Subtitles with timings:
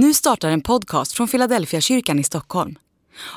[0.00, 2.78] Nu startar en podcast från Philadelphia kyrkan i Stockholm.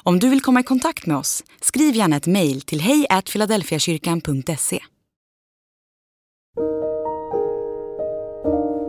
[0.04, 4.80] Om du vill komma i kontakt med oss, skriv gärna ett mejl till hejfiladelfiakyrkan.se.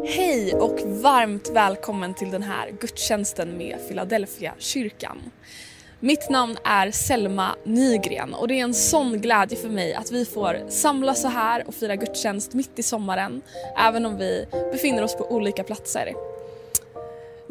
[0.04, 5.18] Hej och varmt välkommen till den här gudstjänsten med Philadelphia kyrkan.
[6.00, 10.25] Mitt namn är Selma Nygren och det är en sån glädje för mig att vi
[10.25, 13.43] får samlas så här och fira gudstjänst mitt i sommaren,
[13.79, 16.32] även om vi befinner oss på olika platser.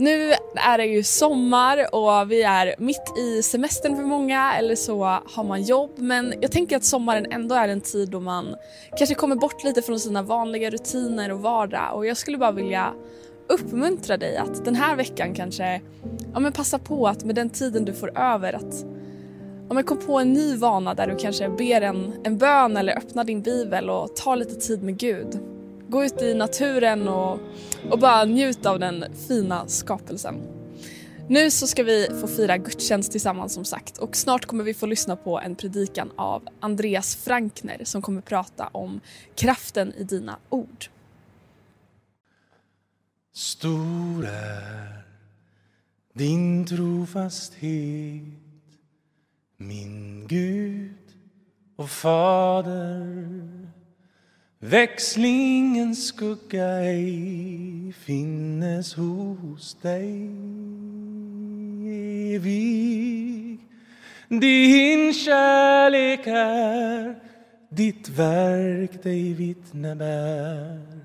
[0.01, 5.03] Nu är det ju sommar och vi är mitt i semestern för många eller så
[5.03, 8.55] har man jobb men jag tänker att sommaren ändå är en tid då man
[8.97, 12.93] kanske kommer bort lite från sina vanliga rutiner och vardag och jag skulle bara vilja
[13.47, 15.81] uppmuntra dig att den här veckan kanske
[16.33, 18.85] ja, men passa på att med den tiden du får över att
[19.69, 23.23] ja, kom på en ny vana där du kanske ber en, en bön eller öppnar
[23.23, 25.39] din bibel och tar lite tid med Gud.
[25.91, 27.39] Gå ut i naturen och,
[27.89, 30.35] och bara njut av den fina skapelsen.
[31.27, 34.85] Nu så ska vi få fira gudstjänst tillsammans som sagt och snart kommer vi få
[34.85, 38.99] lyssna på en predikan av Andreas Frankner som kommer prata om
[39.35, 40.85] kraften i dina ord.
[43.33, 45.03] Stor är
[46.13, 48.23] din trofasthet,
[49.57, 50.95] min Gud
[51.75, 53.60] och Fader.
[54.63, 60.29] Växlingens skugga ej finnes hos dig.
[62.35, 63.59] Evig.
[64.29, 67.15] Din kärlek är,
[67.69, 71.01] ditt verk dig vittne bär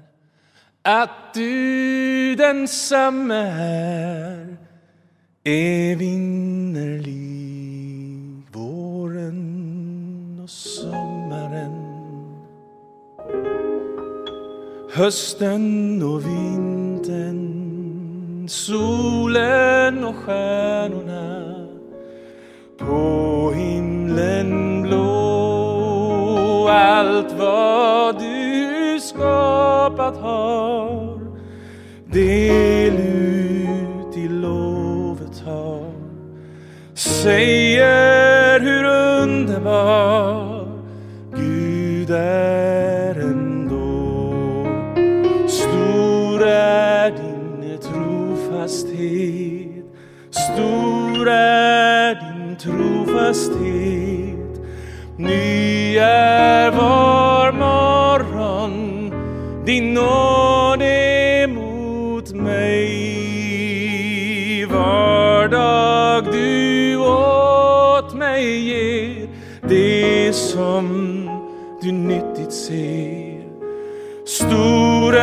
[0.82, 4.56] att du densamme är
[5.44, 7.16] evinnerlig
[8.52, 11.85] våren och sommaren
[14.92, 17.66] hösten och vintern
[18.48, 21.66] solen och stjärnorna.
[22.78, 31.20] På himlen blå allt vad du skapat har.
[32.06, 35.92] Del ut i lovet har
[36.94, 38.15] säger
[53.26, 54.60] trofasthet
[55.16, 59.10] ny är var morgon.
[59.64, 62.86] Din nåd emot mig.
[64.66, 69.28] Var dag du åt mig ger
[69.68, 70.86] det som
[71.82, 73.42] du nyttigt ser.
[74.26, 75.16] Stor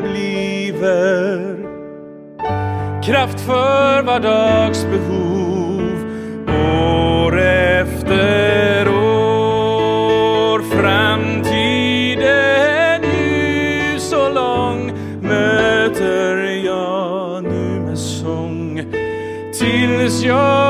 [0.00, 1.56] förbliver
[3.02, 5.92] kraft för vardagsbehov
[7.24, 10.62] år efter år.
[10.82, 12.22] Framtiden
[13.02, 18.82] ljus så lång möter jag nu med sång.
[19.52, 20.67] Tills jag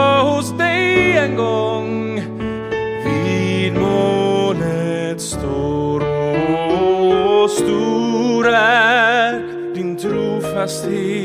[10.58, 11.17] trofasthet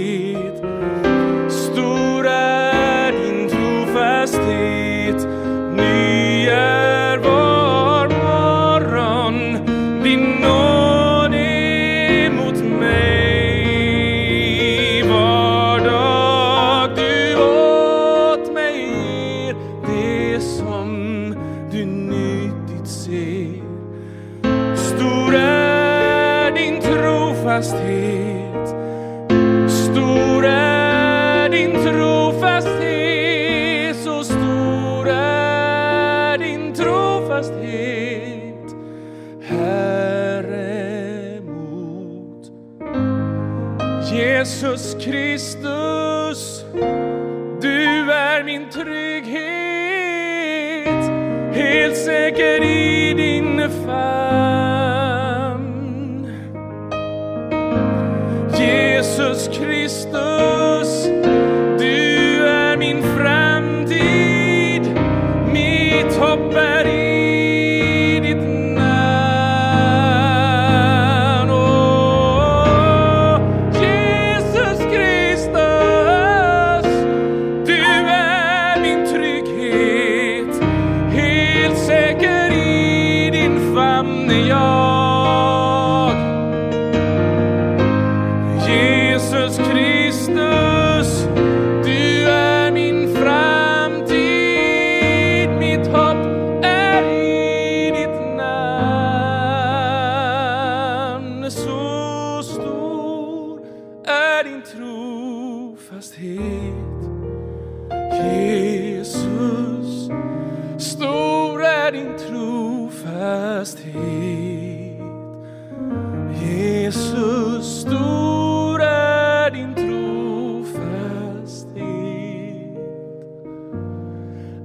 [45.13, 46.65] Kristus
[47.61, 49.43] Du är min trygghet
[51.53, 54.73] Helt säker i din famn.
[58.57, 60.62] Jesus Kristus.
[84.25, 84.82] neon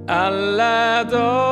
[0.09, 1.48] Alla dagar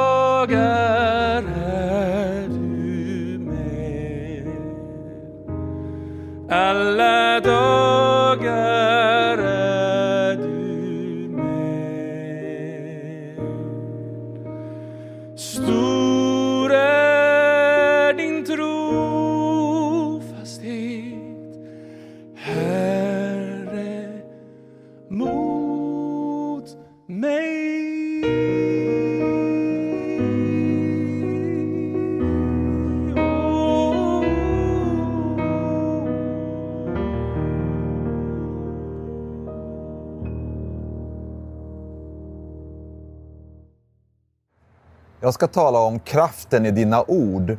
[45.19, 47.57] Jag ska tala om kraften i dina ord.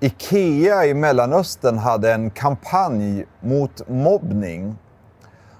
[0.00, 4.76] Ikea i Mellanöstern hade en kampanj mot mobbning.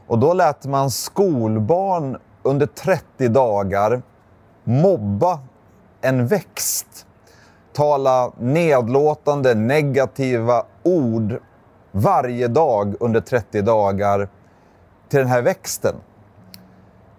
[0.06, 4.02] Och då lät man skolbarn under 30 dagar
[4.64, 5.40] mobba
[6.00, 7.06] en växt.
[7.72, 11.40] Tala nedlåtande, negativa ord
[11.90, 14.28] varje dag under 30 dagar
[15.08, 15.94] till den här växten.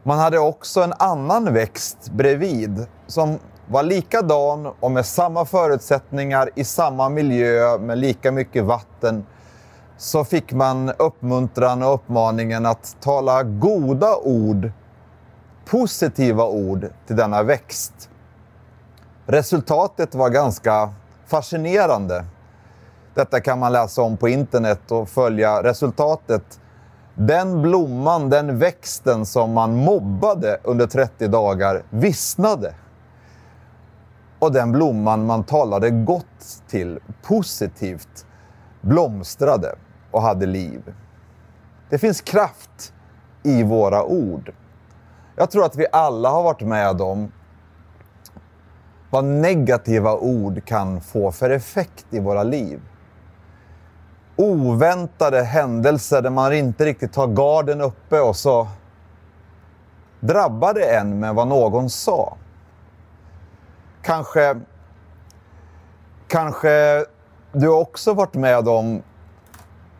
[0.05, 6.63] Man hade också en annan växt bredvid som var likadan och med samma förutsättningar i
[6.63, 9.25] samma miljö med lika mycket vatten.
[9.97, 14.71] Så fick man uppmuntran och uppmaningen att tala goda ord,
[15.65, 18.09] positiva ord till denna växt.
[19.25, 20.93] Resultatet var ganska
[21.27, 22.25] fascinerande.
[23.13, 26.59] Detta kan man läsa om på internet och följa resultatet
[27.15, 32.73] den blomman, den växten som man mobbade under 30 dagar vissnade.
[34.39, 38.25] Och den blomman man talade gott till, positivt,
[38.81, 39.75] blomstrade
[40.11, 40.93] och hade liv.
[41.89, 42.93] Det finns kraft
[43.43, 44.53] i våra ord.
[45.35, 47.31] Jag tror att vi alla har varit med om
[49.09, 52.81] vad negativa ord kan få för effekt i våra liv
[54.35, 58.67] oväntade händelser där man inte riktigt har garden uppe och så
[60.19, 62.37] drabbar det en med vad någon sa.
[64.01, 64.59] Kanske,
[66.27, 67.05] kanske
[67.51, 69.01] du också varit med om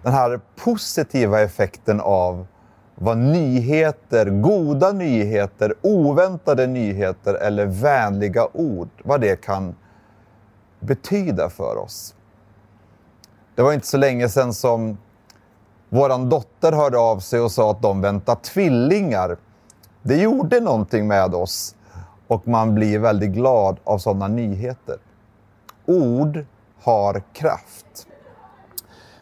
[0.04, 2.48] den här positiva effekten av
[2.96, 9.76] vad nyheter, goda nyheter, oväntade nyheter eller vänliga ord, vad det kan
[10.80, 12.16] betyda för oss.
[13.56, 14.98] Det var inte så länge sedan som
[15.90, 19.38] vår dotter hörde av sig och sa att de väntar tvillingar.
[20.02, 21.76] Det gjorde någonting med oss
[22.28, 24.98] och man blir väldigt glad av sådana nyheter.
[25.86, 26.46] Ord
[26.82, 28.08] har kraft.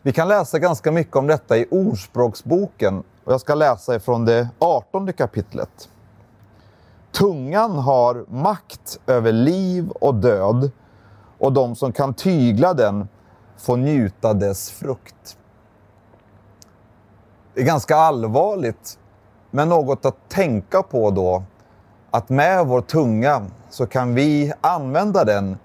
[0.01, 4.49] Vi kan läsa ganska mycket om detta i Ordspråksboken och jag ska läsa ifrån det
[4.59, 5.89] 18 kapitlet.
[7.11, 10.71] Tungan har makt över liv och död
[11.37, 13.07] och de som kan tygla den
[13.61, 15.37] få njuta dess frukt.
[17.53, 18.99] Det är ganska allvarligt,
[19.51, 21.43] men något att tänka på då,
[22.11, 25.57] att med vår tunga så kan vi använda den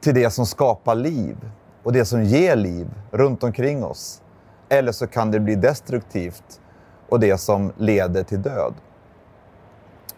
[0.00, 1.36] till det som skapar liv
[1.82, 4.22] och det som ger liv runt omkring oss.
[4.68, 6.60] Eller så kan det bli destruktivt
[7.08, 8.74] och det som leder till död.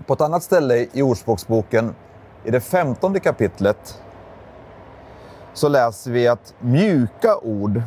[0.07, 1.95] På ett annat ställe i Ordspråksboken,
[2.45, 4.03] i det femtonde kapitlet,
[5.57, 7.83] så läser vi att mjuka ord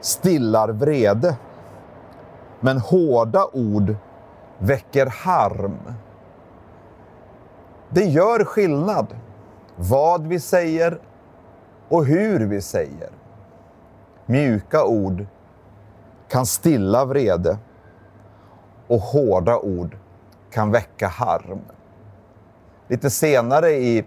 [0.00, 1.36] stillar vrede,
[2.60, 3.94] men hårda ord
[4.58, 5.78] väcker harm.
[7.88, 9.06] Det gör skillnad
[9.76, 11.00] vad vi säger
[11.88, 13.10] och hur vi säger.
[14.26, 15.26] Mjuka ord
[16.28, 17.58] kan stilla vrede
[18.86, 19.96] och hårda ord
[20.50, 21.60] kan väcka harm.
[22.88, 24.04] Lite senare i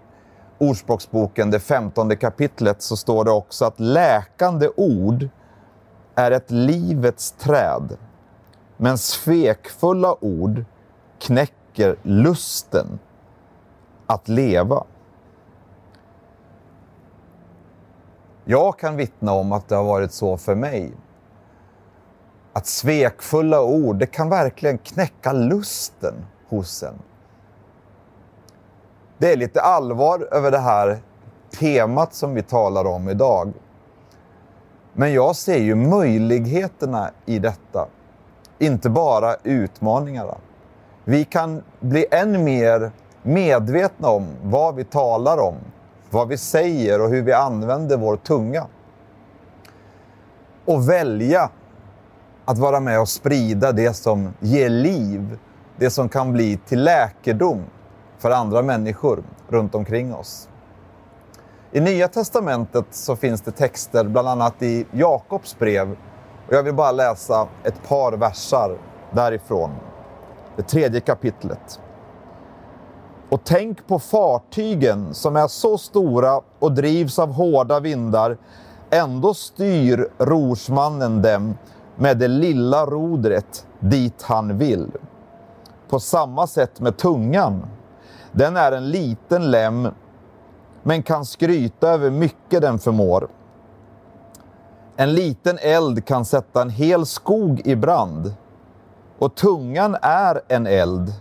[0.58, 5.28] Ordspråksboken, det femtonde kapitlet, så står det också att läkande ord
[6.14, 7.96] är ett livets träd,
[8.76, 10.64] men svekfulla ord
[11.18, 12.98] knäcker lusten
[14.06, 14.84] att leva.
[18.44, 20.92] Jag kan vittna om att det har varit så för mig.
[22.52, 26.14] att svekfulla ord, det kan verkligen knäcka lusten
[26.48, 26.94] hos en.
[29.18, 30.98] Det är lite allvar över det här
[31.50, 33.52] temat som vi talar om idag.
[34.92, 37.86] Men jag ser ju möjligheterna i detta,
[38.58, 40.36] inte bara utmaningarna.
[41.04, 42.90] Vi kan bli än mer
[43.22, 45.54] medvetna om vad vi talar om,
[46.10, 48.66] vad vi säger och hur vi använder vår tunga.
[50.64, 51.50] Och välja
[52.44, 55.38] att vara med och sprida det som ger liv,
[55.76, 57.62] det som kan bli till läkedom
[58.26, 60.48] för andra människor runt omkring oss.
[61.72, 65.96] I Nya Testamentet så finns det texter, bland annat i Jakobs brev.
[66.46, 68.78] Och jag vill bara läsa ett par versar
[69.12, 69.70] därifrån.
[70.56, 71.80] Det tredje kapitlet.
[73.30, 78.38] Och tänk på fartygen som är så stora och drivs av hårda vindar.
[78.90, 81.54] Ändå styr rorsmannen dem
[81.96, 84.90] med det lilla rodret dit han vill.
[85.88, 87.66] På samma sätt med tungan.
[88.36, 89.88] Den är en liten lem
[90.82, 93.28] men kan skryta över mycket den förmår.
[94.96, 98.34] En liten eld kan sätta en hel skog i brand.
[99.18, 101.12] Och tungan är en eld,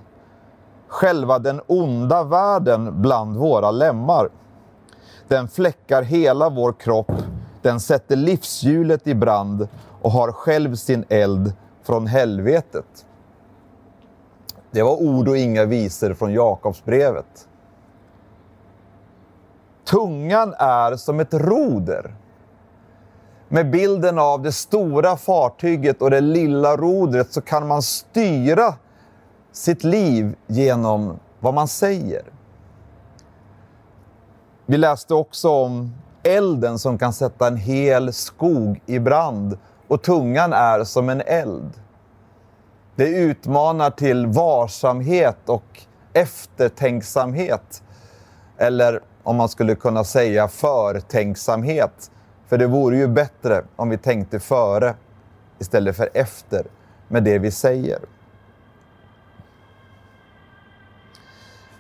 [0.87, 4.29] själva den onda världen bland våra lemmar.
[5.27, 7.11] Den fläckar hela vår kropp,
[7.61, 9.67] den sätter livshjulet i brand
[10.01, 11.53] och har själv sin eld
[11.83, 13.05] från helvetet.
[14.75, 17.47] Det var ord och inga visor från Jakobsbrevet.
[19.85, 22.15] Tungan är som ett roder.
[23.49, 28.73] Med bilden av det stora fartyget och det lilla rodret så kan man styra
[29.51, 32.23] sitt liv genom vad man säger.
[34.65, 40.53] Vi läste också om elden som kan sätta en hel skog i brand och tungan
[40.53, 41.84] är som en eld.
[42.95, 45.81] Det utmanar till varsamhet och
[46.13, 47.83] eftertänksamhet.
[48.57, 52.11] Eller om man skulle kunna säga förtänksamhet.
[52.47, 54.95] För det vore ju bättre om vi tänkte före
[55.59, 56.65] istället för efter
[57.07, 57.99] med det vi säger.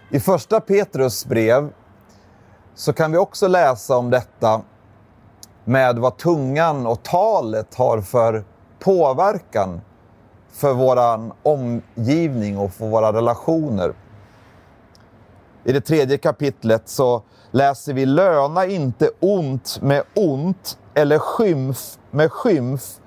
[0.09, 1.69] I första Petrus brev
[2.75, 4.61] så kan vi också läsa om detta
[5.63, 8.43] med vad tungan och talet har för
[8.79, 9.81] påverkan
[10.55, 13.93] för vår omgivning och för våra relationer.
[15.63, 22.31] I det tredje kapitlet så läser vi löna inte ont med ont eller skymf med
[22.31, 22.99] skymf,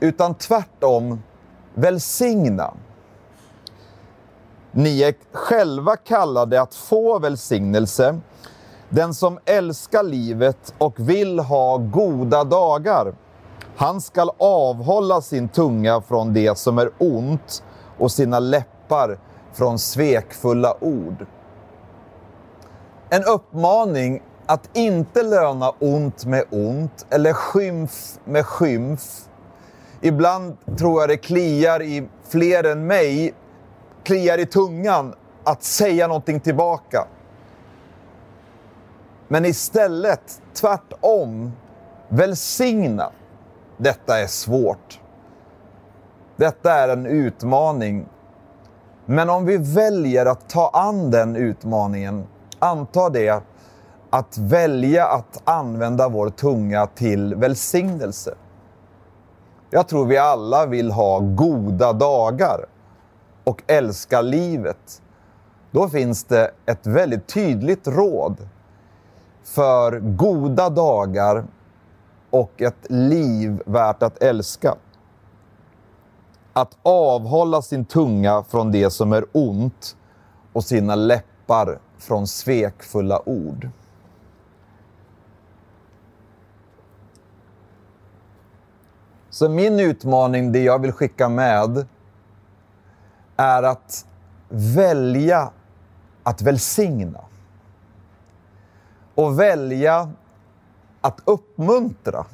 [0.00, 1.22] utan tvärtom
[1.74, 2.74] välsigna.
[4.72, 8.20] Ni är själva kallade att få välsignelse.
[8.88, 13.14] Den som älskar livet och vill ha goda dagar,
[13.76, 17.64] han skall avhålla sin tunga från det som är ont
[17.98, 19.18] och sina läppar
[19.52, 21.26] från svekfulla ord
[23.12, 29.28] en uppmaning att inte löna ont med ont eller skymf med skymf.
[30.00, 33.34] Ibland tror jag det kliar i fler än mig,
[34.02, 35.14] kliar i tungan
[35.44, 37.06] att säga någonting tillbaka.
[39.28, 41.52] Men istället, tvärtom,
[42.08, 43.10] välsigna.
[43.76, 45.00] Detta är svårt.
[46.36, 48.06] Detta är en utmaning.
[49.06, 52.26] Men om vi väljer att ta an den utmaningen
[52.58, 53.42] anta det
[54.10, 58.34] att välja att använda vår tunga till välsignelse.
[59.70, 62.66] Jag tror vi alla vill ha goda dagar
[63.44, 65.02] och älska livet.
[65.70, 68.48] Då finns det ett väldigt tydligt råd
[69.44, 71.44] för goda dagar
[72.32, 74.74] och ett liv värt att älska.
[76.52, 79.96] Att avhålla sin tunga från det som är ont
[80.52, 83.68] och sina läppar från svekfulla ord.
[89.30, 91.86] Så min utmaning, det jag vill skicka med,
[93.36, 94.06] är att
[94.48, 95.50] välja
[96.22, 97.20] att välsigna.
[99.14, 100.10] Och välja
[101.02, 102.24] att uppmuntra.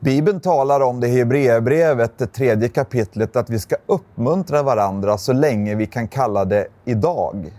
[0.00, 5.32] Bibeln talar om det i Hebreerbrevet, det tredje kapitlet, att vi ska uppmuntra varandra så
[5.32, 7.52] länge vi kan kalla det idag.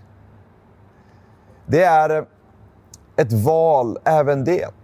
[1.66, 2.26] Det är
[3.16, 4.74] ett val, även det,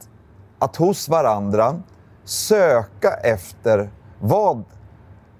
[0.59, 1.83] att hos varandra
[2.25, 4.65] söka efter vad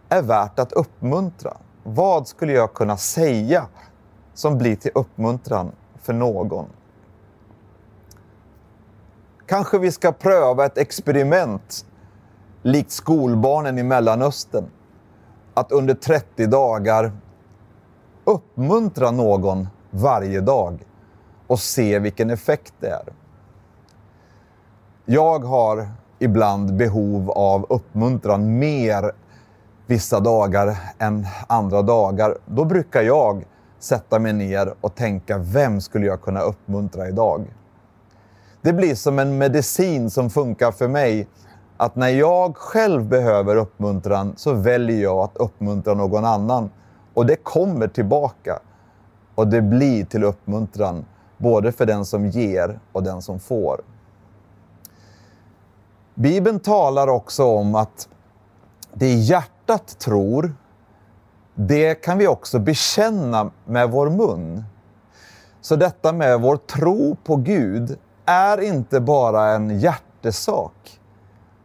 [0.09, 1.57] är värt att uppmuntra.
[1.83, 3.67] Vad skulle jag kunna säga
[4.35, 6.67] som blir till uppmuntran för någon?
[9.47, 11.87] Kanske vi ska pröva ett experiment
[12.63, 14.71] likt skolbarnen i Mellanöstern,
[15.55, 17.13] att under 30 dagar
[18.25, 20.85] uppmuntra någon varje dag
[21.47, 23.13] och se vilken effekt det är.
[25.05, 29.13] Jag har ibland behov av uppmuntran mer
[29.87, 32.39] vissa dagar än andra dagar.
[32.47, 33.45] Då brukar jag
[33.79, 37.47] sätta mig ner och tänka, vem skulle jag kunna uppmuntra idag?
[38.65, 41.29] Det blir som en medicin som funkar för mig.
[41.77, 46.71] Att när jag själv behöver uppmuntran så väljer jag att uppmuntra någon annan.
[47.15, 48.59] Och det kommer tillbaka.
[49.35, 51.05] Och det blir till uppmuntran,
[51.39, 53.81] både för den som ger och den som får.
[56.15, 58.09] Bibeln talar också om att
[58.95, 60.55] det hjärtat tror,
[61.55, 64.65] det kan vi också bekänna med vår mun.
[65.61, 71.01] Så detta med vår tro på Gud är inte bara en hjärtesak,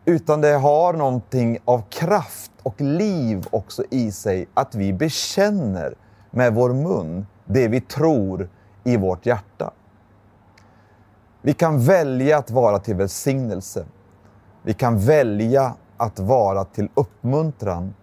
[0.06, 5.96] utan det har någonting av kraft och liv också i sig att vi bekänner
[6.32, 8.50] med vår mun det vi tror
[8.84, 9.72] i vårt hjärta.
[11.42, 13.86] Vi kan välja att vara till välsignelse.
[14.64, 17.94] Vi kan välja att vara till uppmuntran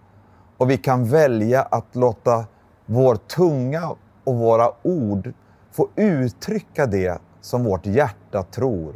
[0.57, 2.45] och vi kan välja att låta
[2.85, 5.33] vår tunga och våra ord
[5.71, 8.93] få uttrycka det som vårt hjärta tror.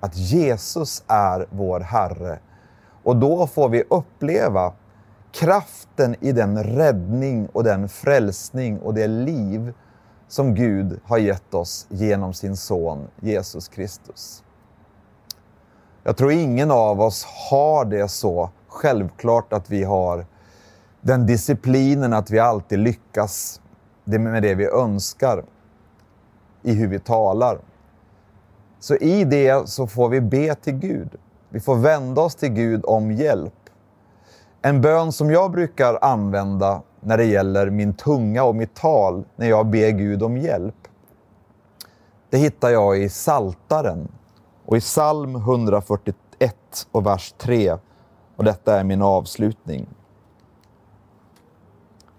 [0.00, 2.38] Att Jesus är vår Herre.
[3.02, 4.72] Och då får vi uppleva
[5.32, 9.74] kraften i den räddning och den frälsning och det liv
[10.28, 14.44] som Gud har gett oss genom sin son Jesus Kristus.
[16.02, 20.26] Jag tror ingen av oss har det så självklart att vi har
[21.00, 23.60] den disciplinen att vi alltid lyckas
[24.04, 25.44] med det vi önskar
[26.62, 27.58] i hur vi talar.
[28.84, 31.08] Så i det så får vi be till Gud.
[31.48, 33.70] Vi får vända oss till Gud om hjälp.
[34.62, 39.48] En bön som jag brukar använda när det gäller min tunga och mitt tal när
[39.48, 40.88] jag ber Gud om hjälp.
[42.30, 44.08] Det hittar jag i Saltaren
[44.64, 46.16] och i psalm 141
[46.92, 47.76] och vers 3.
[48.36, 49.86] Och detta är min avslutning.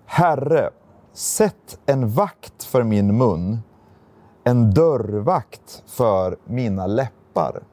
[0.06, 0.70] Herre,
[1.14, 3.60] sätt en vakt för min mun,
[4.48, 7.64] en dörrvakt för mina läppar.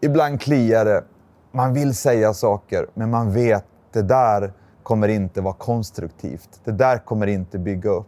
[0.00, 1.04] Ibland kliar det.
[1.52, 6.60] Man vill säga saker, men man vet det där kommer inte vara konstruktivt.
[6.64, 8.06] Det där kommer inte bygga upp.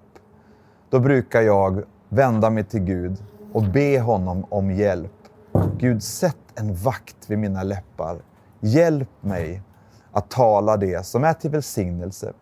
[0.91, 5.13] Då brukar jag vända mig till Gud och be honom om hjälp.
[5.79, 8.19] Gud, sätt en vakt vid mina läppar.
[8.61, 9.63] Hjälp mig
[10.13, 12.33] att tala det som är till välsignelse,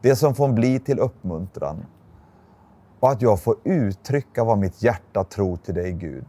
[0.00, 1.84] det som får bli till uppmuntran
[3.00, 6.24] och att jag får uttrycka vad mitt hjärta tror till dig, Gud.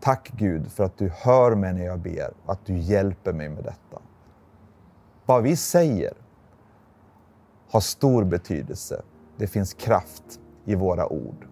[0.00, 3.48] Tack Gud för att du hör mig när jag ber och att du hjälper mig
[3.48, 4.02] med detta.
[5.26, 6.12] Vad vi säger
[7.70, 9.02] har stor betydelse.
[9.36, 11.46] Det finns kraft i våra ord.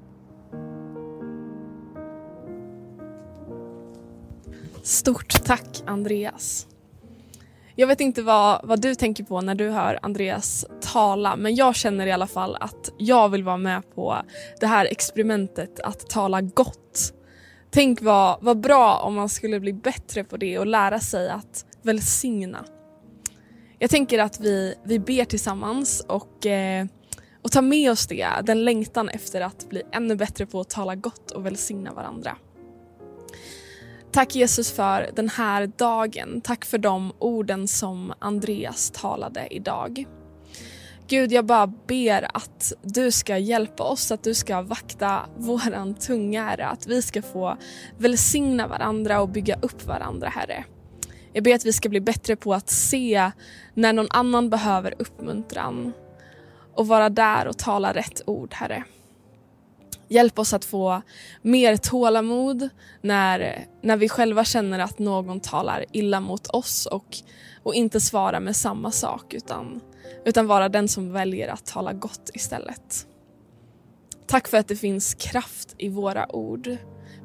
[4.83, 6.67] Stort tack Andreas.
[7.81, 11.77] Jag vet inte vad, vad du tänker på när du hör Andreas tala men jag
[11.77, 14.17] känner i alla fall att jag vill vara med på
[14.61, 17.13] det här experimentet att tala gott.
[17.71, 21.65] Tänk vad, vad bra om man skulle bli bättre på det och lära sig att
[21.83, 22.65] välsigna.
[23.79, 26.87] Jag tänker att vi, vi ber tillsammans och, eh,
[27.43, 30.95] och tar med oss det, den längtan efter att bli ännu bättre på att tala
[30.95, 32.37] gott och välsigna varandra.
[34.13, 36.41] Tack Jesus för den här dagen.
[36.41, 40.05] Tack för de orden som Andreas talade idag.
[41.09, 46.45] Gud, jag bara ber att du ska hjälpa oss, att du ska vakta våran tunga,
[46.45, 46.67] Herre.
[46.67, 47.57] Att vi ska få
[47.99, 50.65] välsigna varandra och bygga upp varandra, Herre.
[51.33, 53.31] Jag ber att vi ska bli bättre på att se
[53.75, 55.93] när någon annan behöver uppmuntran
[56.75, 58.85] och vara där och tala rätt ord, Herre.
[60.13, 61.03] Hjälp oss att få
[61.43, 62.69] mer tålamod
[63.01, 67.17] när, när vi själva känner att någon talar illa mot oss och,
[67.63, 69.81] och inte svara med samma sak utan,
[70.25, 73.07] utan vara den som väljer att tala gott istället.
[74.27, 76.77] Tack för att det finns kraft i våra ord.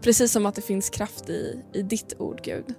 [0.02, 2.74] Precis som att det finns kraft i, i ditt ord, Gud.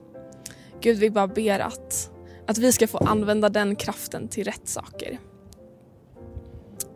[0.81, 2.11] Gud, vi bara ber att,
[2.47, 5.19] att vi ska få använda den kraften till rätt saker.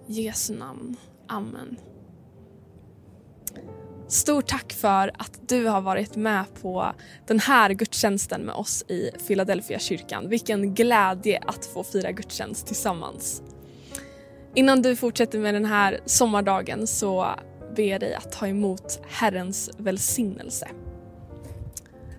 [0.06, 0.96] I Jesu namn.
[1.28, 1.76] Amen.
[4.10, 6.92] Stort tack för att du har varit med på
[7.26, 10.28] den här gudstjänsten med oss i Philadelphia kyrkan.
[10.28, 13.42] Vilken glädje att få fira gudstjänst tillsammans.
[14.54, 17.26] Innan du fortsätter med den här sommardagen så
[17.76, 20.68] ber jag dig att ta emot Herrens välsignelse.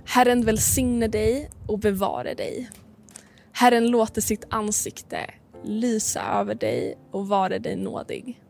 [0.06, 2.69] Herren välsigne dig och bevare dig.
[3.51, 8.41] Herren låter sitt ansikte lysa över dig och vare dig nådig.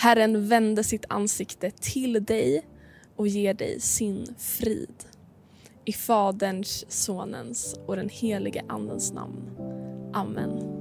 [0.00, 2.62] Herren vände sitt ansikte till dig
[3.16, 5.04] och ger dig sin frid.
[5.84, 9.50] I Faderns, Sonens och den helige Andens namn.
[10.14, 10.79] Amen.